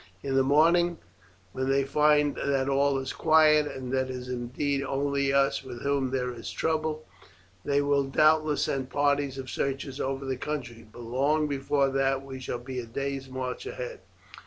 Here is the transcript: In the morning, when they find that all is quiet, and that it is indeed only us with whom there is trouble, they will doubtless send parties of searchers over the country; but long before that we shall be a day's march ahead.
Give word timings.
In 0.23 0.33
the 0.33 0.41
morning, 0.41 0.97
when 1.51 1.69
they 1.69 1.83
find 1.83 2.33
that 2.35 2.67
all 2.67 2.97
is 2.97 3.13
quiet, 3.13 3.67
and 3.67 3.91
that 3.93 4.09
it 4.09 4.15
is 4.15 4.29
indeed 4.29 4.81
only 4.81 5.31
us 5.31 5.63
with 5.63 5.83
whom 5.83 6.09
there 6.09 6.33
is 6.33 6.49
trouble, 6.49 7.05
they 7.63 7.83
will 7.83 8.05
doubtless 8.05 8.63
send 8.63 8.89
parties 8.89 9.37
of 9.37 9.47
searchers 9.47 9.99
over 9.99 10.25
the 10.25 10.37
country; 10.37 10.87
but 10.91 11.03
long 11.03 11.45
before 11.47 11.89
that 11.89 12.25
we 12.25 12.39
shall 12.39 12.57
be 12.57 12.79
a 12.79 12.87
day's 12.87 13.29
march 13.29 13.67
ahead. 13.67 13.99